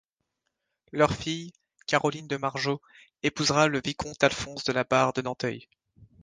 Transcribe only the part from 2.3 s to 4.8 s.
Margeot, épousera le vicomte Alphonse de